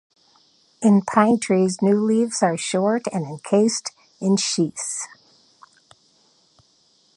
[0.81, 5.05] In pine trees new leaves are short and encased in sheaths.